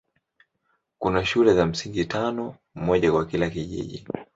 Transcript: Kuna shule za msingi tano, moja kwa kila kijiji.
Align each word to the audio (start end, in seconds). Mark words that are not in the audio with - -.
Kuna 0.99 1.25
shule 1.25 1.53
za 1.53 1.65
msingi 1.65 2.05
tano, 2.05 2.55
moja 2.75 3.11
kwa 3.11 3.25
kila 3.25 3.49
kijiji. 3.49 4.07